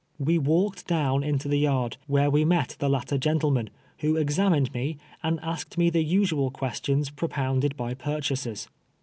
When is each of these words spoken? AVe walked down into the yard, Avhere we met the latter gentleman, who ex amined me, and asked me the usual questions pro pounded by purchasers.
AVe 0.19 0.39
walked 0.39 0.87
down 0.87 1.23
into 1.23 1.47
the 1.47 1.59
yard, 1.59 1.97
Avhere 2.09 2.31
we 2.31 2.43
met 2.43 2.75
the 2.79 2.89
latter 2.89 3.19
gentleman, 3.19 3.69
who 3.99 4.17
ex 4.17 4.35
amined 4.39 4.73
me, 4.73 4.97
and 5.21 5.39
asked 5.43 5.77
me 5.77 5.91
the 5.91 6.03
usual 6.03 6.49
questions 6.49 7.11
pro 7.11 7.27
pounded 7.27 7.77
by 7.77 7.93
purchasers. 7.93 8.67